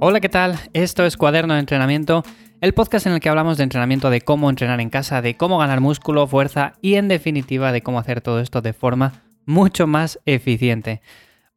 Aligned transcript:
Hola, 0.00 0.20
¿qué 0.20 0.28
tal? 0.28 0.58
Esto 0.72 1.04
es 1.04 1.16
Cuaderno 1.16 1.54
de 1.54 1.60
Entrenamiento, 1.60 2.22
el 2.60 2.74
podcast 2.74 3.06
en 3.06 3.12
el 3.12 3.20
que 3.20 3.28
hablamos 3.28 3.56
de 3.56 3.62
entrenamiento, 3.62 4.10
de 4.10 4.20
cómo 4.20 4.50
entrenar 4.50 4.80
en 4.80 4.90
casa, 4.90 5.22
de 5.22 5.36
cómo 5.36 5.58
ganar 5.58 5.80
músculo, 5.80 6.26
fuerza 6.26 6.74
y 6.82 6.94
en 6.94 7.06
definitiva 7.06 7.70
de 7.70 7.82
cómo 7.82 8.00
hacer 8.00 8.20
todo 8.20 8.40
esto 8.40 8.62
de 8.62 8.72
forma 8.72 9.22
mucho 9.46 9.86
más 9.86 10.18
eficiente. 10.26 11.00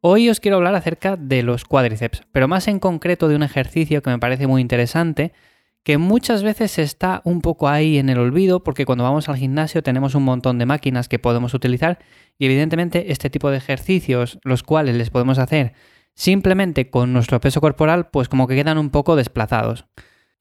Hoy 0.00 0.30
os 0.30 0.38
quiero 0.38 0.58
hablar 0.58 0.74
acerca 0.74 1.16
de 1.16 1.42
los 1.42 1.64
cuádriceps, 1.64 2.22
pero 2.30 2.46
más 2.46 2.68
en 2.68 2.78
concreto 2.78 3.28
de 3.28 3.36
un 3.36 3.42
ejercicio 3.42 4.02
que 4.02 4.10
me 4.10 4.18
parece 4.18 4.46
muy 4.46 4.60
interesante, 4.60 5.32
que 5.82 5.98
muchas 5.98 6.44
veces 6.44 6.78
está 6.78 7.20
un 7.24 7.40
poco 7.40 7.68
ahí 7.68 7.98
en 7.98 8.08
el 8.08 8.18
olvido 8.18 8.62
porque 8.62 8.86
cuando 8.86 9.02
vamos 9.02 9.28
al 9.28 9.36
gimnasio 9.36 9.82
tenemos 9.82 10.14
un 10.14 10.22
montón 10.22 10.58
de 10.58 10.66
máquinas 10.66 11.08
que 11.08 11.18
podemos 11.18 11.52
utilizar 11.54 11.98
y 12.38 12.46
evidentemente 12.46 13.10
este 13.10 13.28
tipo 13.28 13.50
de 13.50 13.56
ejercicios, 13.56 14.38
los 14.44 14.62
cuales 14.62 14.94
les 14.94 15.10
podemos 15.10 15.38
hacer 15.38 15.72
simplemente 16.14 16.90
con 16.90 17.12
nuestro 17.12 17.40
peso 17.40 17.60
corporal, 17.60 18.10
pues 18.10 18.28
como 18.28 18.46
que 18.46 18.54
quedan 18.54 18.78
un 18.78 18.90
poco 18.90 19.16
desplazados. 19.16 19.86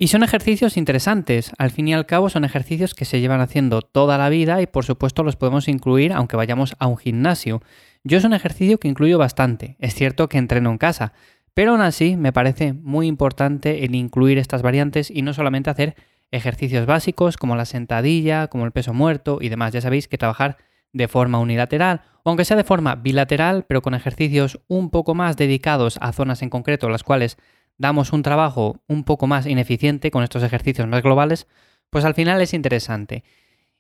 Y 0.02 0.08
son 0.08 0.24
ejercicios 0.24 0.78
interesantes, 0.78 1.52
al 1.60 1.70
fin 1.70 1.88
y 1.88 1.94
al 1.94 2.08
cabo 2.08 2.28
son 2.28 2.44
ejercicios 2.44 2.96
que 2.96 3.06
se 3.06 3.20
llevan 3.20 3.40
haciendo 3.40 3.84
toda 3.84 4.18
la 4.18 4.30
vida 4.30 4.60
y 4.60 4.66
por 4.66 4.84
supuesto 4.84 5.22
los 5.22 5.36
podemos 5.36 5.68
incluir 5.68 6.12
aunque 6.12 6.36
vayamos 6.36 6.76
a 6.80 6.88
un 6.88 6.98
gimnasio. 6.98 7.62
Yo 8.04 8.18
es 8.18 8.24
un 8.24 8.34
ejercicio 8.34 8.80
que 8.80 8.88
incluyo 8.88 9.20
bastante, 9.20 9.76
es 9.78 9.94
cierto 9.94 10.28
que 10.28 10.40
entreno 10.40 10.72
en 10.72 10.80
casa, 10.80 11.14
pero 11.54 11.74
aún 11.74 11.82
así 11.82 12.18
me 12.18 12.34
parece 12.34 12.74
muy 12.74 13.06
importante 13.06 13.86
el 13.86 13.94
incluir 13.94 14.40
estas 14.40 14.64
variantes 14.64 15.12
y 15.12 15.22
no 15.22 15.36
solamente 15.36 15.70
hacer 15.70 15.96
ejercicios 16.32 16.88
básicos 16.88 17.38
como 17.38 17.56
la 17.56 17.66
sentadilla, 17.66 18.48
como 18.48 18.66
el 18.66 18.72
peso 18.72 18.96
muerto 18.96 19.38
y 19.40 19.50
demás. 19.50 19.72
Ya 19.72 19.82
sabéis 19.82 20.08
que 20.08 20.18
trabajar 20.18 20.58
de 20.94 21.08
forma 21.08 21.38
unilateral, 21.38 22.02
o 22.24 22.32
aunque 22.32 22.46
sea 22.46 22.58
de 22.58 22.64
forma 22.64 22.96
bilateral, 22.96 23.66
pero 23.68 23.84
con 23.84 23.94
ejercicios 23.94 24.62
un 24.68 24.90
poco 24.90 25.14
más 25.14 25.38
dedicados 25.38 26.00
a 26.02 26.12
zonas 26.12 26.42
en 26.42 26.50
concreto, 26.50 26.90
las 26.90 27.04
cuales 27.04 27.38
damos 27.82 28.14
un 28.14 28.22
trabajo 28.22 28.80
un 28.88 29.04
poco 29.04 29.28
más 29.28 29.48
ineficiente 29.48 30.12
con 30.12 30.24
estos 30.24 30.44
ejercicios 30.44 30.88
más 30.88 31.02
globales, 31.02 31.48
pues 31.90 32.06
al 32.06 32.14
final 32.14 32.40
es 32.42 32.54
interesante. 32.54 33.24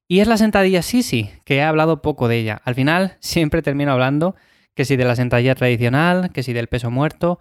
Y 0.07 0.19
es 0.19 0.27
la 0.27 0.37
sentadilla 0.37 0.81
sí, 0.81 1.29
que 1.45 1.57
he 1.57 1.63
hablado 1.63 2.01
poco 2.01 2.27
de 2.27 2.39
ella. 2.39 2.61
Al 2.65 2.75
final 2.75 3.15
siempre 3.21 3.61
termino 3.61 3.91
hablando 3.91 4.35
que 4.73 4.85
si 4.85 4.95
de 4.95 5.05
la 5.05 5.15
sentadilla 5.15 5.55
tradicional, 5.55 6.31
que 6.31 6.43
si 6.43 6.51
del 6.51 6.67
peso 6.67 6.89
muerto, 6.89 7.39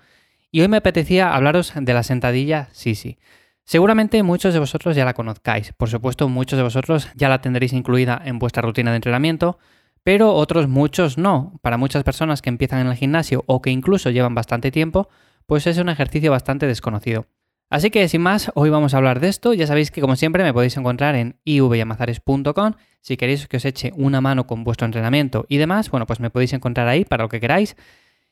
y 0.53 0.61
hoy 0.61 0.69
me 0.69 0.77
apetecía 0.77 1.35
hablaros 1.35 1.73
de 1.75 1.95
la 1.95 2.03
sentadilla 2.03 2.69
sí. 2.73 3.19
Seguramente 3.65 4.23
muchos 4.23 4.53
de 4.53 4.61
vosotros 4.61 4.97
ya 4.97 5.05
la 5.05 5.15
conozcáis, 5.15 5.73
por 5.73 5.89
supuesto 5.89 6.29
muchos 6.29 6.57
de 6.57 6.65
vosotros 6.65 7.09
ya 7.15 7.29
la 7.29 7.41
tendréis 7.41 7.73
incluida 7.73 8.21
en 8.25 8.39
vuestra 8.39 8.63
rutina 8.63 8.91
de 8.91 8.97
entrenamiento, 8.97 9.59
pero 10.03 10.35
otros 10.35 10.69
muchos 10.69 11.19
no. 11.19 11.59
Para 11.63 11.77
muchas 11.77 12.03
personas 12.03 12.43
que 12.43 12.51
empiezan 12.51 12.81
en 12.81 12.89
el 12.89 12.97
gimnasio 12.97 13.45
o 13.47 13.63
que 13.63 13.71
incluso 13.71 14.11
llevan 14.11 14.35
bastante 14.35 14.71
tiempo, 14.71 15.09
pues 15.51 15.67
es 15.67 15.79
un 15.79 15.89
ejercicio 15.89 16.31
bastante 16.31 16.69
desconocido. 16.69 17.27
Así 17.71 17.91
que 17.91 18.07
sin 18.07 18.21
más, 18.21 18.53
hoy 18.55 18.71
vamos 18.71 18.95
a 18.95 18.99
hablar 18.99 19.19
de 19.19 19.27
esto. 19.27 19.53
Ya 19.53 19.67
sabéis 19.67 19.91
que 19.91 20.01
como 20.01 20.15
siempre 20.15 20.45
me 20.45 20.53
podéis 20.53 20.77
encontrar 20.77 21.17
en 21.17 21.41
ivyamazares.com. 21.43 22.75
Si 23.01 23.17
queréis 23.17 23.49
que 23.49 23.57
os 23.57 23.65
eche 23.65 23.93
una 23.97 24.21
mano 24.21 24.47
con 24.47 24.63
vuestro 24.63 24.87
entrenamiento 24.87 25.47
y 25.49 25.57
demás, 25.57 25.91
bueno, 25.91 26.07
pues 26.07 26.21
me 26.21 26.31
podéis 26.31 26.53
encontrar 26.53 26.87
ahí 26.87 27.05
para 27.05 27.25
lo 27.25 27.29
que 27.29 27.41
queráis. 27.41 27.75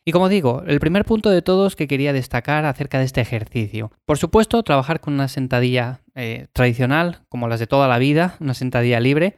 Y 0.04 0.12
como 0.12 0.28
digo, 0.28 0.62
el 0.68 0.78
primer 0.78 1.04
punto 1.04 1.28
de 1.28 1.42
todos 1.42 1.74
que 1.74 1.88
quería 1.88 2.12
destacar 2.12 2.64
acerca 2.64 3.00
de 3.00 3.06
este 3.06 3.20
ejercicio. 3.20 3.90
Por 4.06 4.18
supuesto, 4.18 4.62
trabajar 4.62 5.00
con 5.00 5.14
una 5.14 5.26
sentadilla 5.26 6.02
eh, 6.14 6.46
tradicional, 6.52 7.22
como 7.28 7.48
las 7.48 7.58
de 7.58 7.66
toda 7.66 7.88
la 7.88 7.98
vida, 7.98 8.36
una 8.38 8.54
sentadilla 8.54 9.00
libre, 9.00 9.34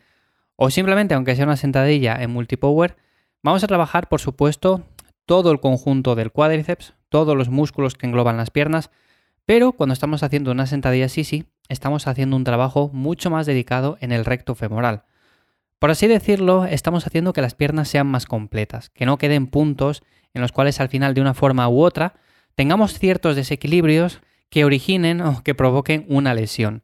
o 0.54 0.69
simplemente, 0.69 1.15
aunque 1.15 1.34
sea 1.34 1.47
una 1.47 1.56
sentadilla 1.56 2.22
en 2.22 2.31
multipower, 2.31 2.99
vamos 3.43 3.65
a 3.65 3.69
trabajar, 3.69 4.10
por 4.10 4.21
supuesto, 4.21 4.83
todo 5.25 5.50
el 5.50 5.60
conjunto 5.60 6.15
del 6.15 6.31
cuádriceps, 6.31 6.93
todos 7.10 7.37
los 7.37 7.50
músculos 7.50 7.94
que 7.94 8.06
engloban 8.06 8.38
las 8.38 8.50
piernas, 8.50 8.91
pero 9.44 9.72
cuando 9.72 9.93
estamos 9.93 10.22
haciendo 10.22 10.50
una 10.50 10.66
sentadilla 10.66 11.09
sí, 11.09 11.44
estamos 11.69 12.06
haciendo 12.06 12.37
un 12.37 12.44
trabajo 12.44 12.91
mucho 12.93 13.31
más 13.31 13.44
dedicado 13.44 13.98
en 14.00 14.12
el 14.12 14.25
recto 14.25 14.54
femoral. 14.54 15.04
Por 15.78 15.91
así 15.91 16.06
decirlo, 16.06 16.65
estamos 16.65 17.06
haciendo 17.06 17.32
que 17.32 17.41
las 17.43 17.54
piernas 17.54 17.88
sean 17.88 18.06
más 18.06 18.26
completas, 18.26 18.91
que 18.91 19.06
no 19.06 19.19
queden 19.19 19.47
puntos 19.47 20.03
en 20.34 20.43
los 20.43 20.53
cuales 20.53 20.81
al 20.81 20.88
final 20.88 21.15
de 21.15 21.21
una 21.21 21.34
forma 21.34 21.69
u 21.69 21.82
otra 21.82 22.15
tengamos 22.54 22.98
ciertos 22.98 23.37
desequilibrios 23.37 24.21
que 24.50 24.65
originen 24.65 25.21
o 25.21 25.42
que 25.42 25.54
provoquen 25.54 26.04
una 26.09 26.34
lesión. 26.34 26.82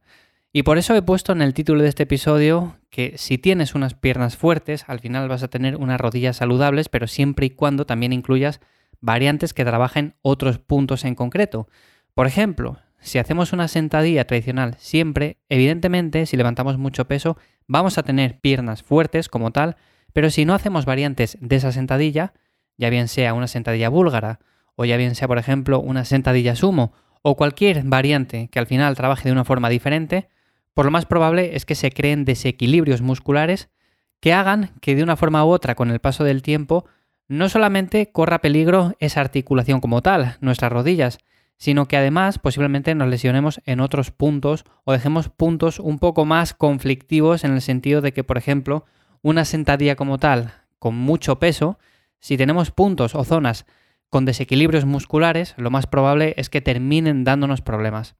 Y 0.52 0.62
por 0.62 0.78
eso 0.78 0.94
he 0.94 1.02
puesto 1.02 1.32
en 1.32 1.42
el 1.42 1.52
título 1.52 1.82
de 1.82 1.88
este 1.90 2.04
episodio 2.04 2.78
que 2.88 3.18
si 3.18 3.36
tienes 3.36 3.74
unas 3.74 3.92
piernas 3.92 4.38
fuertes, 4.38 4.84
al 4.88 5.00
final 5.00 5.28
vas 5.28 5.42
a 5.42 5.48
tener 5.48 5.76
unas 5.76 6.00
rodillas 6.00 6.38
saludables, 6.38 6.88
pero 6.88 7.06
siempre 7.06 7.46
y 7.46 7.50
cuando 7.50 7.84
también 7.84 8.14
incluyas 8.14 8.60
variantes 9.00 9.54
que 9.54 9.64
trabajen 9.64 10.14
otros 10.22 10.58
puntos 10.58 11.04
en 11.04 11.14
concreto. 11.14 11.68
Por 12.14 12.26
ejemplo, 12.26 12.78
si 12.98 13.18
hacemos 13.18 13.52
una 13.52 13.68
sentadilla 13.68 14.26
tradicional 14.26 14.76
siempre, 14.78 15.38
evidentemente 15.48 16.26
si 16.26 16.36
levantamos 16.36 16.78
mucho 16.78 17.06
peso 17.06 17.36
vamos 17.66 17.98
a 17.98 18.02
tener 18.02 18.40
piernas 18.40 18.82
fuertes 18.82 19.28
como 19.28 19.50
tal, 19.50 19.76
pero 20.12 20.30
si 20.30 20.44
no 20.44 20.54
hacemos 20.54 20.84
variantes 20.86 21.36
de 21.40 21.56
esa 21.56 21.72
sentadilla, 21.72 22.32
ya 22.78 22.90
bien 22.90 23.08
sea 23.08 23.34
una 23.34 23.48
sentadilla 23.48 23.88
búlgara, 23.88 24.40
o 24.76 24.84
ya 24.84 24.96
bien 24.96 25.14
sea, 25.14 25.28
por 25.28 25.38
ejemplo, 25.38 25.80
una 25.80 26.04
sentadilla 26.04 26.54
sumo, 26.54 26.92
o 27.22 27.36
cualquier 27.36 27.82
variante 27.84 28.48
que 28.48 28.58
al 28.58 28.66
final 28.66 28.94
trabaje 28.94 29.28
de 29.28 29.32
una 29.32 29.44
forma 29.44 29.68
diferente, 29.68 30.28
por 30.74 30.84
lo 30.84 30.90
más 30.90 31.06
probable 31.06 31.56
es 31.56 31.64
que 31.64 31.74
se 31.74 31.90
creen 31.90 32.24
desequilibrios 32.24 33.02
musculares 33.02 33.70
que 34.20 34.32
hagan 34.32 34.72
que 34.80 34.94
de 34.94 35.02
una 35.02 35.16
forma 35.16 35.44
u 35.44 35.48
otra, 35.48 35.74
con 35.74 35.90
el 35.90 36.00
paso 36.00 36.24
del 36.24 36.42
tiempo, 36.42 36.86
no 37.28 37.48
solamente 37.48 38.10
corra 38.12 38.40
peligro 38.40 38.94
esa 38.98 39.20
articulación 39.20 39.80
como 39.80 40.02
tal, 40.02 40.36
nuestras 40.40 40.72
rodillas, 40.72 41.18
sino 41.56 41.88
que 41.88 41.96
además 41.96 42.38
posiblemente 42.38 42.94
nos 42.94 43.08
lesionemos 43.08 43.60
en 43.64 43.80
otros 43.80 44.10
puntos 44.10 44.64
o 44.84 44.92
dejemos 44.92 45.28
puntos 45.28 45.80
un 45.80 45.98
poco 45.98 46.24
más 46.24 46.54
conflictivos 46.54 47.44
en 47.44 47.52
el 47.52 47.62
sentido 47.62 48.00
de 48.00 48.12
que, 48.12 48.24
por 48.24 48.36
ejemplo, 48.36 48.84
una 49.22 49.44
sentadilla 49.44 49.96
como 49.96 50.18
tal, 50.18 50.52
con 50.78 50.94
mucho 50.94 51.38
peso, 51.38 51.78
si 52.20 52.36
tenemos 52.36 52.70
puntos 52.70 53.14
o 53.14 53.24
zonas 53.24 53.66
con 54.10 54.24
desequilibrios 54.24 54.84
musculares, 54.84 55.54
lo 55.56 55.70
más 55.70 55.86
probable 55.86 56.34
es 56.36 56.48
que 56.48 56.60
terminen 56.60 57.24
dándonos 57.24 57.60
problemas. 57.60 58.14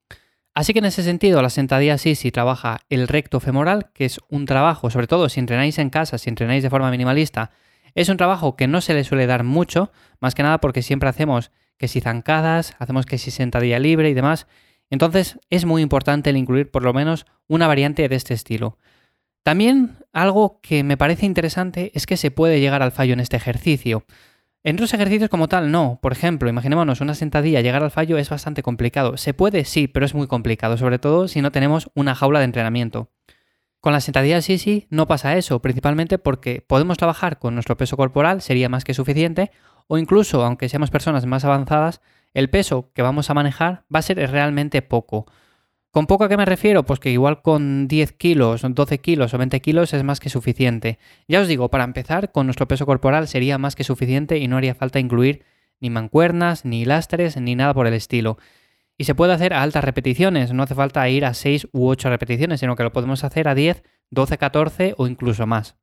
Así 0.54 0.72
que 0.72 0.78
en 0.78 0.86
ese 0.86 1.02
sentido, 1.02 1.42
la 1.42 1.50
sentadilla 1.50 1.98
sí, 1.98 2.14
si 2.14 2.30
trabaja 2.32 2.78
el 2.88 3.08
recto 3.08 3.40
femoral, 3.40 3.90
que 3.92 4.06
es 4.06 4.20
un 4.30 4.46
trabajo, 4.46 4.88
sobre 4.90 5.06
todo 5.06 5.28
si 5.28 5.38
entrenáis 5.38 5.78
en 5.78 5.90
casa, 5.90 6.16
si 6.16 6.30
entrenáis 6.30 6.62
de 6.62 6.70
forma 6.70 6.90
minimalista, 6.90 7.50
es 7.96 8.10
un 8.10 8.18
trabajo 8.18 8.56
que 8.56 8.68
no 8.68 8.80
se 8.80 8.94
le 8.94 9.02
suele 9.02 9.26
dar 9.26 9.42
mucho, 9.42 9.90
más 10.20 10.34
que 10.34 10.42
nada 10.42 10.58
porque 10.60 10.82
siempre 10.82 11.08
hacemos 11.08 11.50
que 11.78 11.88
si 11.88 12.00
zancadas, 12.00 12.76
hacemos 12.78 13.06
que 13.06 13.18
si 13.18 13.30
sentadilla 13.30 13.78
libre 13.78 14.10
y 14.10 14.14
demás. 14.14 14.46
Entonces 14.90 15.40
es 15.50 15.64
muy 15.64 15.82
importante 15.82 16.30
el 16.30 16.36
incluir 16.36 16.70
por 16.70 16.84
lo 16.84 16.92
menos 16.92 17.26
una 17.48 17.66
variante 17.66 18.08
de 18.08 18.14
este 18.14 18.34
estilo. 18.34 18.78
También 19.42 19.96
algo 20.12 20.60
que 20.60 20.84
me 20.84 20.96
parece 20.96 21.24
interesante 21.24 21.90
es 21.94 22.06
que 22.06 22.16
se 22.16 22.30
puede 22.30 22.60
llegar 22.60 22.82
al 22.82 22.92
fallo 22.92 23.14
en 23.14 23.20
este 23.20 23.36
ejercicio. 23.36 24.04
En 24.62 24.76
otros 24.76 24.92
ejercicios 24.92 25.30
como 25.30 25.48
tal, 25.48 25.70
no. 25.70 25.98
Por 26.02 26.12
ejemplo, 26.12 26.50
imaginémonos 26.50 27.00
una 27.00 27.14
sentadilla, 27.14 27.60
llegar 27.62 27.82
al 27.82 27.90
fallo 27.90 28.18
es 28.18 28.28
bastante 28.28 28.62
complicado. 28.62 29.16
Se 29.16 29.32
puede, 29.32 29.64
sí, 29.64 29.88
pero 29.88 30.04
es 30.04 30.14
muy 30.14 30.26
complicado, 30.26 30.76
sobre 30.76 30.98
todo 30.98 31.28
si 31.28 31.40
no 31.40 31.50
tenemos 31.50 31.88
una 31.94 32.14
jaula 32.14 32.40
de 32.40 32.46
entrenamiento. 32.46 33.10
Con 33.86 33.92
la 33.92 34.00
sentadilla 34.00 34.42
sí, 34.42 34.58
sí, 34.58 34.88
no 34.90 35.06
pasa 35.06 35.36
eso, 35.36 35.62
principalmente 35.62 36.18
porque 36.18 36.60
podemos 36.60 36.98
trabajar 36.98 37.38
con 37.38 37.54
nuestro 37.54 37.76
peso 37.76 37.96
corporal, 37.96 38.42
sería 38.42 38.68
más 38.68 38.82
que 38.82 38.94
suficiente, 38.94 39.52
o 39.86 39.96
incluso, 39.96 40.44
aunque 40.44 40.68
seamos 40.68 40.90
personas 40.90 41.24
más 41.24 41.44
avanzadas, 41.44 42.00
el 42.34 42.50
peso 42.50 42.90
que 42.94 43.02
vamos 43.02 43.30
a 43.30 43.34
manejar 43.34 43.84
va 43.94 44.00
a 44.00 44.02
ser 44.02 44.16
realmente 44.28 44.82
poco. 44.82 45.26
¿Con 45.92 46.08
poco 46.08 46.24
a 46.24 46.28
qué 46.28 46.36
me 46.36 46.44
refiero? 46.44 46.84
Pues 46.84 46.98
que 46.98 47.12
igual 47.12 47.42
con 47.42 47.86
10 47.86 48.10
kilos, 48.14 48.62
12 48.68 48.98
kilos 48.98 49.32
o 49.34 49.38
20 49.38 49.60
kilos 49.60 49.94
es 49.94 50.02
más 50.02 50.18
que 50.18 50.30
suficiente. 50.30 50.98
Ya 51.28 51.40
os 51.40 51.46
digo, 51.46 51.70
para 51.70 51.84
empezar, 51.84 52.32
con 52.32 52.48
nuestro 52.48 52.66
peso 52.66 52.86
corporal 52.86 53.28
sería 53.28 53.56
más 53.56 53.76
que 53.76 53.84
suficiente 53.84 54.38
y 54.38 54.48
no 54.48 54.56
haría 54.56 54.74
falta 54.74 54.98
incluir 54.98 55.44
ni 55.78 55.90
mancuernas, 55.90 56.64
ni 56.64 56.84
lastres, 56.86 57.36
ni 57.36 57.54
nada 57.54 57.72
por 57.72 57.86
el 57.86 57.94
estilo. 57.94 58.36
Y 58.98 59.04
se 59.04 59.14
puede 59.14 59.32
hacer 59.34 59.52
a 59.52 59.62
altas 59.62 59.84
repeticiones, 59.84 60.52
no 60.52 60.62
hace 60.62 60.74
falta 60.74 61.08
ir 61.08 61.24
a 61.24 61.34
6 61.34 61.68
u 61.72 61.88
8 61.88 62.08
repeticiones, 62.08 62.60
sino 62.60 62.76
que 62.76 62.82
lo 62.82 62.92
podemos 62.92 63.24
hacer 63.24 63.48
a 63.48 63.54
10, 63.54 63.82
12, 64.10 64.38
14 64.38 64.94
o 64.96 65.06
incluso 65.06 65.46
más. 65.46 65.76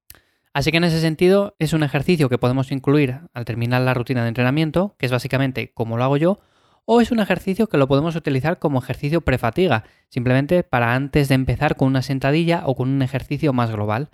Así 0.54 0.72
que 0.72 0.78
en 0.78 0.84
ese 0.84 1.02
sentido 1.02 1.56
es 1.60 1.74
un 1.74 1.84
ejercicio 1.84 2.30
que 2.30 2.38
podemos 2.38 2.72
incluir 2.72 3.22
al 3.34 3.46
terminar 3.46 3.82
la 3.82 3.94
rutina 3.94 4.22
de 4.22 4.30
entrenamiento, 4.30 4.96
que 4.98 5.08
es 5.08 5.12
básicamente 5.12 5.74
como 5.74 5.98
lo 5.98 6.04
hago 6.04 6.18
yo, 6.18 6.40
o 6.86 7.02
es 7.02 7.12
un 7.12 7.20
ejercicio 7.20 7.68
que 7.68 7.78
lo 7.78 7.88
podemos 7.88 8.16
utilizar 8.16 8.60
como 8.60 8.80
ejercicio 8.80 9.22
prefatiga, 9.22 9.84
simplemente 10.10 10.64
para 10.64 10.94
antes 10.94 11.30
de 11.30 11.36
empezar 11.36 11.76
con 11.76 11.88
una 11.88 12.02
sentadilla 12.02 12.64
o 12.66 12.76
con 12.76 12.90
un 12.90 13.02
ejercicio 13.02 13.54
más 13.54 13.72
global. 13.72 14.10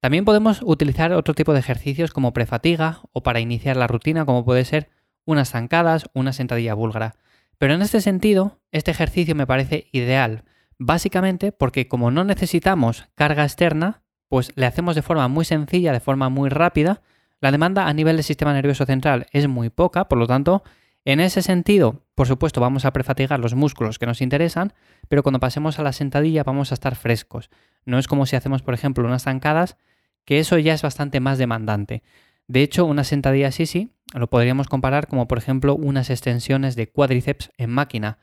También 0.00 0.24
podemos 0.24 0.60
utilizar 0.62 1.12
otro 1.12 1.34
tipo 1.34 1.52
de 1.52 1.60
ejercicios 1.60 2.12
como 2.12 2.32
prefatiga 2.32 3.02
o 3.12 3.22
para 3.22 3.40
iniciar 3.40 3.76
la 3.76 3.86
rutina, 3.86 4.24
como 4.24 4.44
puede 4.44 4.64
ser 4.64 4.90
unas 5.24 5.50
zancadas, 5.50 6.08
una 6.14 6.32
sentadilla 6.32 6.74
búlgara. 6.74 7.16
Pero 7.58 7.74
en 7.74 7.82
este 7.82 8.00
sentido, 8.00 8.60
este 8.70 8.92
ejercicio 8.92 9.34
me 9.34 9.46
parece 9.46 9.88
ideal, 9.92 10.44
básicamente 10.78 11.52
porque 11.52 11.88
como 11.88 12.10
no 12.10 12.24
necesitamos 12.24 13.08
carga 13.14 13.44
externa, 13.44 14.02
pues 14.28 14.52
le 14.54 14.66
hacemos 14.66 14.94
de 14.94 15.02
forma 15.02 15.26
muy 15.28 15.44
sencilla, 15.44 15.92
de 15.92 16.00
forma 16.00 16.28
muy 16.28 16.50
rápida, 16.50 17.02
la 17.40 17.50
demanda 17.50 17.86
a 17.86 17.92
nivel 17.92 18.16
del 18.16 18.24
sistema 18.24 18.52
nervioso 18.52 18.84
central 18.84 19.26
es 19.32 19.48
muy 19.48 19.70
poca, 19.70 20.08
por 20.08 20.18
lo 20.18 20.26
tanto, 20.26 20.62
en 21.04 21.20
ese 21.20 21.42
sentido, 21.42 22.02
por 22.14 22.26
supuesto, 22.26 22.60
vamos 22.60 22.84
a 22.84 22.92
prefatigar 22.92 23.40
los 23.40 23.54
músculos 23.54 23.98
que 23.98 24.06
nos 24.06 24.20
interesan, 24.20 24.72
pero 25.08 25.22
cuando 25.22 25.40
pasemos 25.40 25.78
a 25.78 25.82
la 25.82 25.92
sentadilla 25.92 26.44
vamos 26.44 26.70
a 26.70 26.74
estar 26.74 26.96
frescos. 26.96 27.50
No 27.84 27.98
es 27.98 28.06
como 28.06 28.26
si 28.26 28.36
hacemos, 28.36 28.62
por 28.62 28.74
ejemplo, 28.74 29.06
unas 29.06 29.22
zancadas 29.22 29.76
que 30.24 30.38
eso 30.38 30.58
ya 30.58 30.74
es 30.74 30.82
bastante 30.82 31.20
más 31.20 31.38
demandante. 31.38 32.02
De 32.46 32.62
hecho, 32.62 32.84
una 32.84 33.04
sentadilla 33.04 33.48
así 33.48 33.66
sí 33.66 33.90
lo 34.14 34.28
podríamos 34.28 34.68
comparar 34.68 35.06
como 35.06 35.28
por 35.28 35.38
ejemplo 35.38 35.74
unas 35.74 36.10
extensiones 36.10 36.76
de 36.76 36.88
cuádriceps 36.88 37.50
en 37.56 37.70
máquina. 37.70 38.18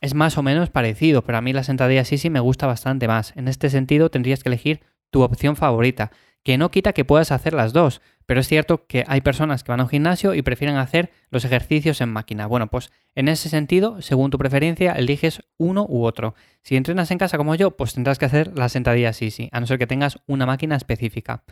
Es 0.00 0.14
más 0.14 0.38
o 0.38 0.42
menos 0.42 0.70
parecido, 0.70 1.22
pero 1.22 1.38
a 1.38 1.40
mí 1.42 1.52
la 1.52 1.62
sentadilla 1.62 2.00
así 2.02 2.18
sí 2.18 2.30
me 2.30 2.40
gusta 2.40 2.66
bastante 2.66 3.06
más. 3.06 3.36
En 3.36 3.48
este 3.48 3.68
sentido 3.70 4.10
tendrías 4.10 4.42
que 4.42 4.48
elegir 4.48 4.80
tu 5.10 5.22
opción 5.22 5.56
favorita, 5.56 6.10
que 6.42 6.56
no 6.56 6.70
quita 6.70 6.92
que 6.92 7.04
puedas 7.04 7.32
hacer 7.32 7.52
las 7.52 7.72
dos, 7.72 8.00
pero 8.24 8.40
es 8.40 8.48
cierto 8.48 8.86
que 8.86 9.04
hay 9.06 9.20
personas 9.20 9.62
que 9.62 9.72
van 9.72 9.80
a 9.80 9.82
un 9.82 9.88
gimnasio 9.88 10.34
y 10.34 10.42
prefieren 10.42 10.76
hacer 10.76 11.10
los 11.30 11.44
ejercicios 11.44 12.00
en 12.00 12.10
máquina. 12.10 12.46
Bueno, 12.46 12.68
pues 12.68 12.90
en 13.14 13.28
ese 13.28 13.48
sentido, 13.48 14.00
según 14.00 14.30
tu 14.30 14.38
preferencia, 14.38 14.92
eliges 14.92 15.42
uno 15.58 15.84
u 15.88 16.04
otro. 16.04 16.34
Si 16.62 16.76
entrenas 16.76 17.10
en 17.10 17.18
casa 17.18 17.36
como 17.36 17.54
yo, 17.56 17.72
pues 17.72 17.94
tendrás 17.94 18.18
que 18.18 18.24
hacer 18.24 18.56
la 18.56 18.68
sentadilla 18.68 19.12
sí, 19.12 19.30
sí, 19.30 19.48
a 19.52 19.60
no 19.60 19.66
ser 19.66 19.78
que 19.78 19.86
tengas 19.86 20.20
una 20.26 20.46
máquina 20.46 20.76
específica. 20.76 21.42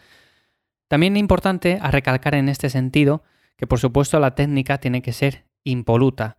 También 0.87 1.17
importante 1.17 1.79
a 1.83 1.91
recalcar 1.91 2.35
en 2.35 2.49
este 2.49 2.71
sentido 2.71 3.23
que 3.59 3.67
por 3.67 3.79
supuesto 3.81 4.19
la 4.21 4.35
técnica 4.35 4.79
tiene 4.79 5.03
que 5.03 5.13
ser 5.13 5.45
impoluta. 5.65 6.39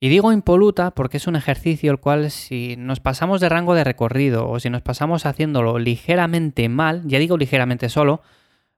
Y 0.00 0.08
digo 0.08 0.32
impoluta 0.32 0.92
porque 0.92 1.16
es 1.16 1.26
un 1.26 1.36
ejercicio 1.36 1.90
el 1.90 1.98
cual 1.98 2.30
si 2.30 2.76
nos 2.78 3.00
pasamos 3.00 3.40
de 3.40 3.48
rango 3.48 3.74
de 3.74 3.84
recorrido 3.84 4.48
o 4.48 4.60
si 4.60 4.70
nos 4.70 4.82
pasamos 4.82 5.26
haciéndolo 5.26 5.78
ligeramente 5.78 6.68
mal, 6.68 7.02
ya 7.06 7.18
digo 7.18 7.36
ligeramente 7.36 7.88
solo, 7.88 8.22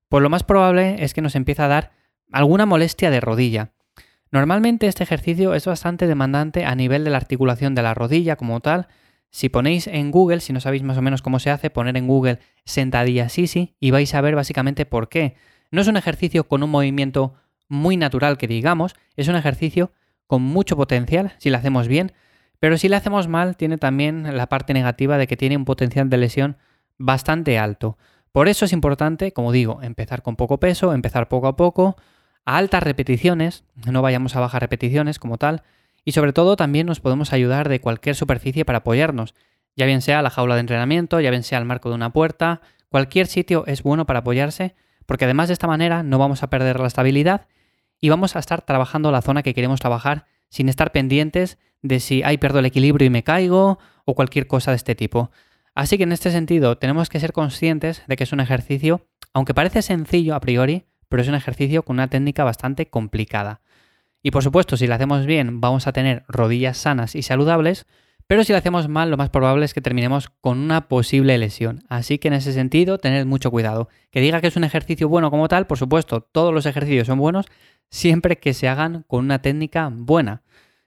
pues 0.08 0.22
lo 0.22 0.30
más 0.30 0.42
probable 0.42 1.04
es 1.04 1.14
que 1.14 1.22
nos 1.22 1.34
empiece 1.34 1.62
a 1.62 1.68
dar 1.68 1.92
alguna 2.32 2.64
molestia 2.64 3.10
de 3.10 3.20
rodilla. 3.20 3.72
Normalmente 4.30 4.86
este 4.86 5.04
ejercicio 5.04 5.54
es 5.54 5.66
bastante 5.66 6.06
demandante 6.06 6.64
a 6.64 6.74
nivel 6.74 7.04
de 7.04 7.10
la 7.10 7.16
articulación 7.18 7.74
de 7.74 7.82
la 7.82 7.94
rodilla 7.94 8.36
como 8.36 8.60
tal. 8.60 8.88
Si 9.30 9.48
ponéis 9.48 9.86
en 9.86 10.10
Google, 10.10 10.40
si 10.40 10.52
no 10.52 10.60
sabéis 10.60 10.82
más 10.82 10.96
o 10.96 11.02
menos 11.02 11.22
cómo 11.22 11.40
se 11.40 11.50
hace, 11.50 11.70
poner 11.70 11.96
en 11.96 12.06
Google 12.06 12.38
sentadilla 12.64 13.28
sisi 13.28 13.76
y 13.80 13.90
vais 13.90 14.14
a 14.14 14.20
ver 14.20 14.34
básicamente 14.34 14.86
por 14.86 15.08
qué. 15.08 15.36
No 15.70 15.80
es 15.80 15.88
un 15.88 15.96
ejercicio 15.96 16.44
con 16.44 16.62
un 16.62 16.70
movimiento 16.70 17.34
muy 17.68 17.96
natural 17.96 18.38
que 18.38 18.46
digamos, 18.46 18.94
es 19.16 19.28
un 19.28 19.36
ejercicio 19.36 19.92
con 20.26 20.42
mucho 20.42 20.76
potencial 20.76 21.34
si 21.38 21.50
lo 21.50 21.56
hacemos 21.56 21.88
bien, 21.88 22.12
pero 22.58 22.78
si 22.78 22.88
lo 22.88 22.96
hacemos 22.96 23.28
mal 23.28 23.56
tiene 23.56 23.78
también 23.78 24.36
la 24.36 24.48
parte 24.48 24.74
negativa 24.74 25.18
de 25.18 25.26
que 25.26 25.36
tiene 25.36 25.56
un 25.56 25.64
potencial 25.64 26.08
de 26.08 26.16
lesión 26.16 26.56
bastante 26.98 27.58
alto. 27.58 27.98
Por 28.32 28.48
eso 28.48 28.64
es 28.64 28.72
importante, 28.72 29.32
como 29.32 29.52
digo, 29.52 29.80
empezar 29.82 30.22
con 30.22 30.36
poco 30.36 30.58
peso, 30.58 30.92
empezar 30.92 31.28
poco 31.28 31.46
a 31.46 31.56
poco, 31.56 31.96
a 32.44 32.58
altas 32.58 32.82
repeticiones, 32.82 33.64
no 33.90 34.02
vayamos 34.02 34.36
a 34.36 34.40
bajas 34.40 34.60
repeticiones 34.60 35.18
como 35.18 35.38
tal, 35.38 35.62
y 36.04 36.12
sobre 36.12 36.32
todo 36.32 36.56
también 36.56 36.86
nos 36.86 37.00
podemos 37.00 37.32
ayudar 37.32 37.68
de 37.68 37.80
cualquier 37.80 38.14
superficie 38.14 38.64
para 38.64 38.78
apoyarnos, 38.78 39.34
ya 39.74 39.86
bien 39.86 40.02
sea 40.02 40.22
la 40.22 40.30
jaula 40.30 40.54
de 40.54 40.60
entrenamiento, 40.60 41.20
ya 41.20 41.30
bien 41.30 41.42
sea 41.42 41.58
el 41.58 41.64
marco 41.64 41.88
de 41.88 41.96
una 41.96 42.12
puerta, 42.12 42.60
cualquier 42.88 43.26
sitio 43.26 43.64
es 43.66 43.82
bueno 43.82 44.06
para 44.06 44.20
apoyarse, 44.20 44.74
porque 45.06 45.24
además 45.24 45.48
de 45.48 45.54
esta 45.54 45.66
manera 45.66 46.02
no 46.02 46.18
vamos 46.18 46.42
a 46.42 46.50
perder 46.50 46.80
la 46.80 46.86
estabilidad 46.86 47.46
y 48.00 48.08
vamos 48.08 48.36
a 48.36 48.38
estar 48.38 48.62
trabajando 48.62 49.10
la 49.10 49.22
zona 49.22 49.42
que 49.42 49.54
queremos 49.54 49.80
trabajar 49.80 50.26
sin 50.48 50.68
estar 50.68 50.92
pendientes 50.92 51.58
de 51.82 52.00
si, 52.00 52.22
hay 52.22 52.38
pierdo 52.38 52.58
el 52.58 52.66
equilibrio 52.66 53.06
y 53.06 53.10
me 53.10 53.22
caigo 53.22 53.78
o 54.04 54.14
cualquier 54.14 54.46
cosa 54.46 54.70
de 54.70 54.76
este 54.76 54.94
tipo. 54.94 55.30
Así 55.74 55.98
que 55.98 56.04
en 56.04 56.12
este 56.12 56.30
sentido 56.30 56.78
tenemos 56.78 57.08
que 57.08 57.20
ser 57.20 57.32
conscientes 57.32 58.02
de 58.06 58.16
que 58.16 58.24
es 58.24 58.32
un 58.32 58.40
ejercicio, 58.40 59.06
aunque 59.32 59.54
parece 59.54 59.82
sencillo 59.82 60.34
a 60.34 60.40
priori, 60.40 60.86
pero 61.08 61.22
es 61.22 61.28
un 61.28 61.34
ejercicio 61.34 61.82
con 61.82 61.96
una 61.96 62.08
técnica 62.08 62.44
bastante 62.44 62.88
complicada. 62.88 63.60
Y 64.22 64.30
por 64.30 64.42
supuesto, 64.42 64.76
si 64.76 64.86
lo 64.86 64.94
hacemos 64.94 65.26
bien, 65.26 65.60
vamos 65.60 65.86
a 65.86 65.92
tener 65.92 66.24
rodillas 66.28 66.78
sanas 66.78 67.14
y 67.14 67.22
saludables, 67.22 67.86
pero 68.26 68.44
si 68.44 68.52
lo 68.52 68.58
hacemos 68.58 68.88
mal, 68.88 69.10
lo 69.10 69.16
más 69.16 69.30
probable 69.30 69.64
es 69.64 69.74
que 69.74 69.80
terminemos 69.80 70.30
con 70.40 70.58
una 70.58 70.88
posible 70.88 71.38
lesión. 71.38 71.84
Así 71.88 72.18
que 72.18 72.28
en 72.28 72.34
ese 72.34 72.52
sentido, 72.52 72.98
tened 72.98 73.26
mucho 73.26 73.50
cuidado. 73.50 73.88
Que 74.10 74.20
diga 74.20 74.40
que 74.40 74.48
es 74.48 74.56
un 74.56 74.64
ejercicio 74.64 75.08
bueno 75.08 75.30
como 75.30 75.48
tal, 75.48 75.66
por 75.66 75.78
supuesto, 75.78 76.20
todos 76.20 76.52
los 76.52 76.66
ejercicios 76.66 77.06
son 77.06 77.18
buenos 77.18 77.46
siempre 77.88 78.38
que 78.38 78.52
se 78.52 78.68
hagan 78.68 79.04
con 79.06 79.24
una 79.24 79.40
técnica 79.40 79.90
buena 79.92 80.42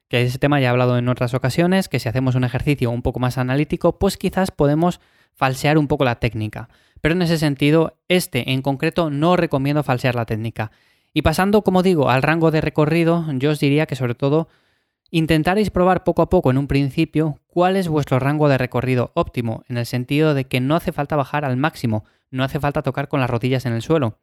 que 0.10 0.24
ese 0.24 0.40
tema 0.40 0.60
ya 0.60 0.68
he 0.68 0.70
hablado 0.70 0.98
en 0.98 1.08
otras 1.08 1.34
ocasiones, 1.36 1.88
que 1.88 2.00
si 2.00 2.10
hacemos 2.10 2.36
un 2.36 2.44
ejercicio 2.44 2.90
un 2.90 3.04
poco 3.04 3.20
más 3.20 3.38
analítico, 3.38 4.00
pues 4.00 4.18
quizás 4.18 4.50
podemos 4.50 5.00
falsear 5.36 5.78
un 5.78 5.88
poco 5.88 6.04
la 6.04 6.16
técnica. 6.16 6.68
Pero 7.00 7.14
en 7.14 7.22
ese 7.22 7.38
sentido, 7.38 7.98
este 8.10 8.52
en 8.52 8.64
concreto 8.64 9.12
no 9.12 9.38
recomiendo 9.38 9.84
falsear 9.84 10.16
la 10.16 10.26
técnica. 10.26 10.72
Y 11.14 11.22
pasando, 11.22 11.62
como 11.62 11.84
digo, 11.84 12.10
al 12.10 12.24
rango 12.24 12.50
de 12.50 12.60
recorrido, 12.60 13.26
yo 13.34 13.52
os 13.52 13.60
diría 13.60 13.86
que 13.86 13.96
sobre 13.96 14.16
todo 14.16 14.50
intentaréis 15.12 15.70
probar 15.70 16.04
poco 16.04 16.22
a 16.22 16.30
poco 16.30 16.52
en 16.52 16.58
un 16.58 16.68
principio 16.68 17.40
cuál 17.48 17.76
es 17.76 17.88
vuestro 17.88 18.20
rango 18.20 18.50
de 18.50 18.58
recorrido 18.58 19.12
óptimo, 19.16 19.64
en 19.68 19.78
el 19.78 19.86
sentido 19.86 20.34
de 20.34 20.46
que 20.46 20.60
no 20.60 20.76
hace 20.76 20.92
falta 20.92 21.16
bajar 21.16 21.46
al 21.46 21.58
máximo, 21.58 22.04
no 22.32 22.44
hace 22.44 22.60
falta 22.60 22.84
tocar 22.84 23.08
con 23.08 23.20
las 23.20 23.30
rodillas 23.30 23.66
en 23.66 23.74
el 23.74 23.82
suelo. 23.82 24.20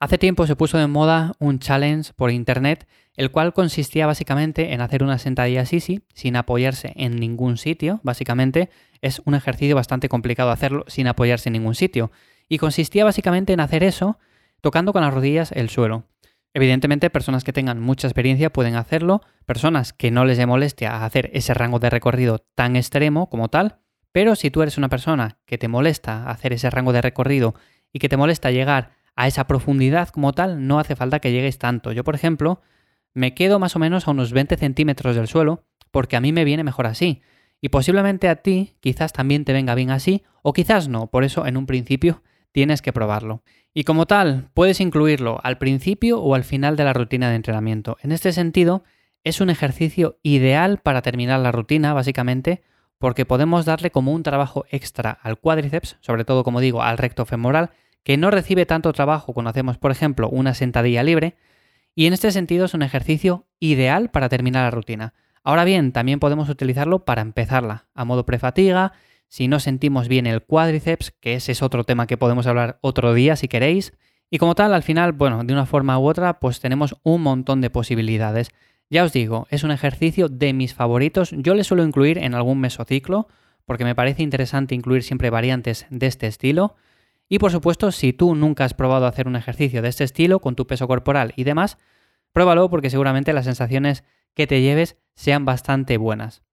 Hace 0.00 0.16
tiempo 0.16 0.46
se 0.46 0.54
puso 0.54 0.78
de 0.78 0.86
moda 0.86 1.32
un 1.40 1.58
challenge 1.58 2.12
por 2.14 2.30
internet, 2.30 2.86
el 3.16 3.32
cual 3.32 3.52
consistía 3.52 4.06
básicamente 4.06 4.72
en 4.72 4.80
hacer 4.80 5.02
una 5.02 5.18
sentadilla 5.18 5.66
sisi 5.66 6.02
sin 6.14 6.36
apoyarse 6.36 6.92
en 6.94 7.16
ningún 7.16 7.56
sitio. 7.56 7.98
Básicamente 8.04 8.70
es 9.02 9.20
un 9.24 9.34
ejercicio 9.34 9.74
bastante 9.74 10.08
complicado 10.08 10.50
hacerlo 10.50 10.84
sin 10.86 11.08
apoyarse 11.08 11.48
en 11.48 11.54
ningún 11.54 11.74
sitio. 11.74 12.12
Y 12.48 12.58
consistía 12.58 13.04
básicamente 13.04 13.52
en 13.52 13.60
hacer 13.60 13.82
eso 13.82 14.18
tocando 14.60 14.92
con 14.92 15.02
las 15.02 15.12
rodillas 15.12 15.50
el 15.50 15.68
suelo. 15.68 16.04
Evidentemente, 16.54 17.10
personas 17.10 17.44
que 17.44 17.52
tengan 17.52 17.80
mucha 17.80 18.08
experiencia 18.08 18.50
pueden 18.50 18.74
hacerlo, 18.74 19.20
personas 19.46 19.92
que 19.92 20.10
no 20.10 20.24
les 20.24 20.38
dé 20.38 20.46
molestia 20.46 21.04
hacer 21.04 21.30
ese 21.34 21.54
rango 21.54 21.78
de 21.78 21.90
recorrido 21.90 22.38
tan 22.54 22.76
extremo 22.76 23.28
como 23.28 23.48
tal, 23.48 23.78
pero 24.12 24.34
si 24.34 24.50
tú 24.50 24.62
eres 24.62 24.78
una 24.78 24.88
persona 24.88 25.38
que 25.44 25.58
te 25.58 25.68
molesta 25.68 26.30
hacer 26.30 26.52
ese 26.52 26.70
rango 26.70 26.92
de 26.92 27.02
recorrido 27.02 27.54
y 27.92 27.98
que 27.98 28.08
te 28.08 28.16
molesta 28.16 28.50
llegar 28.50 28.92
a 29.14 29.26
esa 29.26 29.46
profundidad 29.46 30.08
como 30.08 30.32
tal 30.32 30.66
no 30.66 30.78
hace 30.78 30.96
falta 30.96 31.18
que 31.18 31.32
llegues 31.32 31.58
tanto. 31.58 31.92
Yo, 31.92 32.04
por 32.04 32.14
ejemplo, 32.14 32.62
me 33.14 33.34
quedo 33.34 33.58
más 33.58 33.76
o 33.76 33.78
menos 33.78 34.06
a 34.06 34.12
unos 34.12 34.32
20 34.32 34.56
centímetros 34.56 35.16
del 35.16 35.28
suelo 35.28 35.64
porque 35.90 36.16
a 36.16 36.20
mí 36.20 36.32
me 36.32 36.44
viene 36.44 36.64
mejor 36.64 36.86
así. 36.86 37.22
Y 37.60 37.70
posiblemente 37.70 38.28
a 38.28 38.36
ti 38.36 38.76
quizás 38.80 39.12
también 39.12 39.44
te 39.44 39.52
venga 39.52 39.74
bien 39.74 39.90
así 39.90 40.22
o 40.42 40.52
quizás 40.52 40.88
no. 40.88 41.08
Por 41.08 41.24
eso 41.24 41.46
en 41.46 41.56
un 41.56 41.66
principio 41.66 42.22
tienes 42.52 42.82
que 42.82 42.92
probarlo. 42.92 43.42
Y 43.74 43.84
como 43.84 44.06
tal, 44.06 44.48
puedes 44.54 44.80
incluirlo 44.80 45.40
al 45.42 45.58
principio 45.58 46.20
o 46.20 46.34
al 46.34 46.44
final 46.44 46.76
de 46.76 46.84
la 46.84 46.92
rutina 46.92 47.30
de 47.30 47.36
entrenamiento. 47.36 47.96
En 48.02 48.12
este 48.12 48.32
sentido, 48.32 48.82
es 49.24 49.40
un 49.40 49.50
ejercicio 49.50 50.18
ideal 50.22 50.78
para 50.78 51.02
terminar 51.02 51.40
la 51.40 51.52
rutina, 51.52 51.92
básicamente, 51.92 52.62
porque 52.98 53.24
podemos 53.26 53.64
darle 53.64 53.90
como 53.90 54.12
un 54.12 54.22
trabajo 54.22 54.64
extra 54.70 55.10
al 55.10 55.38
cuádriceps, 55.38 55.96
sobre 56.00 56.24
todo, 56.24 56.44
como 56.44 56.60
digo, 56.60 56.82
al 56.82 56.98
recto 56.98 57.24
femoral, 57.24 57.70
que 58.02 58.16
no 58.16 58.30
recibe 58.30 58.66
tanto 58.66 58.92
trabajo 58.92 59.32
cuando 59.32 59.50
hacemos, 59.50 59.78
por 59.78 59.90
ejemplo, 59.90 60.28
una 60.28 60.54
sentadilla 60.54 61.02
libre, 61.02 61.36
y 61.94 62.06
en 62.06 62.12
este 62.12 62.30
sentido 62.32 62.64
es 62.64 62.74
un 62.74 62.82
ejercicio 62.82 63.46
ideal 63.60 64.10
para 64.10 64.28
terminar 64.28 64.64
la 64.64 64.70
rutina. 64.70 65.14
Ahora 65.42 65.64
bien, 65.64 65.92
también 65.92 66.20
podemos 66.20 66.48
utilizarlo 66.48 67.04
para 67.04 67.22
empezarla, 67.22 67.86
a 67.94 68.04
modo 68.04 68.24
prefatiga, 68.24 68.92
si 69.28 69.46
no 69.46 69.60
sentimos 69.60 70.08
bien 70.08 70.26
el 70.26 70.42
cuádriceps, 70.42 71.12
que 71.20 71.34
ese 71.34 71.52
es 71.52 71.62
otro 71.62 71.84
tema 71.84 72.06
que 72.06 72.16
podemos 72.16 72.46
hablar 72.46 72.78
otro 72.80 73.14
día 73.14 73.36
si 73.36 73.46
queréis. 73.46 73.92
Y 74.30 74.38
como 74.38 74.54
tal, 74.54 74.74
al 74.74 74.82
final, 74.82 75.12
bueno, 75.12 75.44
de 75.44 75.52
una 75.52 75.66
forma 75.66 75.98
u 75.98 76.06
otra, 76.06 76.40
pues 76.40 76.60
tenemos 76.60 76.96
un 77.02 77.22
montón 77.22 77.60
de 77.60 77.70
posibilidades. 77.70 78.50
Ya 78.90 79.04
os 79.04 79.12
digo, 79.12 79.46
es 79.50 79.64
un 79.64 79.70
ejercicio 79.70 80.28
de 80.28 80.52
mis 80.52 80.74
favoritos. 80.74 81.34
Yo 81.36 81.54
le 81.54 81.64
suelo 81.64 81.84
incluir 81.84 82.18
en 82.18 82.34
algún 82.34 82.58
mesociclo, 82.58 83.28
porque 83.66 83.84
me 83.84 83.94
parece 83.94 84.22
interesante 84.22 84.74
incluir 84.74 85.02
siempre 85.02 85.30
variantes 85.30 85.86
de 85.90 86.06
este 86.06 86.26
estilo. 86.26 86.76
Y 87.28 87.38
por 87.38 87.52
supuesto, 87.52 87.92
si 87.92 88.14
tú 88.14 88.34
nunca 88.34 88.64
has 88.64 88.72
probado 88.72 89.06
hacer 89.06 89.28
un 89.28 89.36
ejercicio 89.36 89.82
de 89.82 89.88
este 89.88 90.04
estilo 90.04 90.40
con 90.40 90.56
tu 90.56 90.66
peso 90.66 90.88
corporal 90.88 91.34
y 91.36 91.44
demás, 91.44 91.76
pruébalo 92.32 92.70
porque 92.70 92.88
seguramente 92.88 93.34
las 93.34 93.44
sensaciones 93.44 94.04
que 94.32 94.46
te 94.46 94.62
lleves 94.62 94.96
sean 95.14 95.44
bastante 95.44 95.98
buenas. 95.98 96.47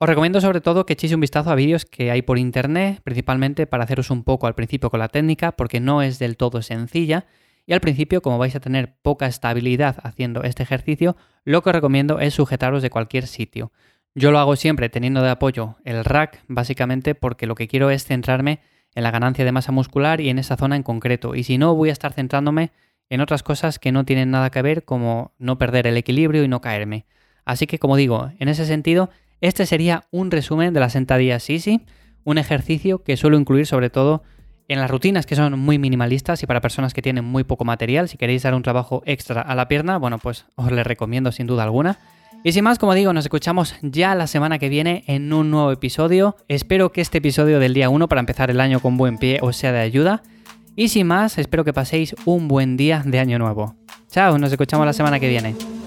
Os 0.00 0.08
recomiendo 0.08 0.40
sobre 0.40 0.60
todo 0.60 0.86
que 0.86 0.92
echéis 0.92 1.12
un 1.12 1.20
vistazo 1.20 1.50
a 1.50 1.56
vídeos 1.56 1.84
que 1.84 2.12
hay 2.12 2.22
por 2.22 2.38
internet, 2.38 3.00
principalmente 3.02 3.66
para 3.66 3.82
haceros 3.82 4.10
un 4.10 4.22
poco 4.22 4.46
al 4.46 4.54
principio 4.54 4.90
con 4.90 5.00
la 5.00 5.08
técnica, 5.08 5.50
porque 5.50 5.80
no 5.80 6.02
es 6.02 6.20
del 6.20 6.36
todo 6.36 6.62
sencilla. 6.62 7.26
Y 7.66 7.72
al 7.72 7.80
principio, 7.80 8.22
como 8.22 8.38
vais 8.38 8.54
a 8.54 8.60
tener 8.60 8.94
poca 9.02 9.26
estabilidad 9.26 9.96
haciendo 10.04 10.44
este 10.44 10.62
ejercicio, 10.62 11.16
lo 11.44 11.62
que 11.62 11.70
os 11.70 11.74
recomiendo 11.74 12.20
es 12.20 12.34
sujetaros 12.34 12.80
de 12.80 12.90
cualquier 12.90 13.26
sitio. 13.26 13.72
Yo 14.14 14.30
lo 14.30 14.38
hago 14.38 14.54
siempre 14.54 14.88
teniendo 14.88 15.20
de 15.20 15.30
apoyo 15.30 15.78
el 15.84 16.04
rack, 16.04 16.44
básicamente 16.46 17.16
porque 17.16 17.46
lo 17.46 17.56
que 17.56 17.66
quiero 17.66 17.90
es 17.90 18.04
centrarme 18.04 18.60
en 18.94 19.02
la 19.02 19.10
ganancia 19.10 19.44
de 19.44 19.52
masa 19.52 19.72
muscular 19.72 20.20
y 20.20 20.28
en 20.30 20.38
esa 20.38 20.56
zona 20.56 20.76
en 20.76 20.84
concreto. 20.84 21.34
Y 21.34 21.42
si 21.42 21.58
no, 21.58 21.74
voy 21.74 21.88
a 21.88 21.92
estar 21.92 22.12
centrándome 22.12 22.70
en 23.10 23.20
otras 23.20 23.42
cosas 23.42 23.80
que 23.80 23.90
no 23.90 24.04
tienen 24.04 24.30
nada 24.30 24.50
que 24.50 24.62
ver, 24.62 24.84
como 24.84 25.34
no 25.38 25.58
perder 25.58 25.88
el 25.88 25.96
equilibrio 25.96 26.44
y 26.44 26.48
no 26.48 26.60
caerme. 26.60 27.04
Así 27.44 27.66
que, 27.66 27.80
como 27.80 27.96
digo, 27.96 28.30
en 28.38 28.48
ese 28.48 28.64
sentido, 28.64 29.10
este 29.40 29.66
sería 29.66 30.04
un 30.10 30.30
resumen 30.30 30.74
de 30.74 30.80
la 30.80 30.90
sentadilla 30.90 31.38
Sisi, 31.38 31.82
un 32.24 32.38
ejercicio 32.38 33.02
que 33.02 33.16
suelo 33.16 33.38
incluir 33.38 33.66
sobre 33.66 33.90
todo 33.90 34.22
en 34.68 34.80
las 34.80 34.90
rutinas 34.90 35.26
que 35.26 35.34
son 35.34 35.58
muy 35.58 35.78
minimalistas 35.78 36.42
y 36.42 36.46
para 36.46 36.60
personas 36.60 36.92
que 36.92 37.02
tienen 37.02 37.24
muy 37.24 37.44
poco 37.44 37.64
material. 37.64 38.08
Si 38.08 38.18
queréis 38.18 38.42
dar 38.42 38.54
un 38.54 38.62
trabajo 38.62 39.02
extra 39.06 39.40
a 39.40 39.54
la 39.54 39.66
pierna, 39.66 39.96
bueno, 39.96 40.18
pues 40.18 40.44
os 40.56 40.70
le 40.70 40.84
recomiendo 40.84 41.32
sin 41.32 41.46
duda 41.46 41.64
alguna. 41.64 41.98
Y 42.44 42.52
sin 42.52 42.64
más, 42.64 42.78
como 42.78 42.94
digo, 42.94 43.12
nos 43.12 43.24
escuchamos 43.24 43.74
ya 43.82 44.14
la 44.14 44.26
semana 44.26 44.58
que 44.58 44.68
viene 44.68 45.04
en 45.06 45.32
un 45.32 45.50
nuevo 45.50 45.72
episodio. 45.72 46.36
Espero 46.46 46.92
que 46.92 47.00
este 47.00 47.18
episodio 47.18 47.58
del 47.58 47.74
día 47.74 47.88
1 47.88 48.08
para 48.08 48.20
empezar 48.20 48.50
el 48.50 48.60
año 48.60 48.80
con 48.80 48.96
buen 48.96 49.18
pie 49.18 49.38
os 49.42 49.56
sea 49.56 49.72
de 49.72 49.80
ayuda. 49.80 50.22
Y 50.76 50.88
sin 50.88 51.08
más, 51.08 51.38
espero 51.38 51.64
que 51.64 51.72
paséis 51.72 52.14
un 52.24 52.46
buen 52.46 52.76
día 52.76 53.02
de 53.04 53.18
año 53.18 53.38
nuevo. 53.38 53.74
Chao, 54.08 54.38
nos 54.38 54.52
escuchamos 54.52 54.86
la 54.86 54.92
semana 54.92 55.18
que 55.18 55.28
viene. 55.28 55.77